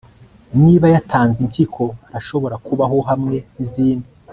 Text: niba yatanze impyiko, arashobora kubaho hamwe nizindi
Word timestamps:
niba 0.61 0.85
yatanze 0.95 1.37
impyiko, 1.41 1.83
arashobora 2.07 2.55
kubaho 2.65 2.97
hamwe 3.09 3.37
nizindi 3.55 4.09